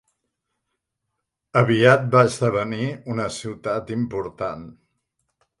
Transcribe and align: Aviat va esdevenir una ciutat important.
Aviat 1.61 2.09
va 2.17 2.23
esdevenir 2.29 2.89
una 3.17 3.29
ciutat 3.39 3.95
important. 4.01 4.69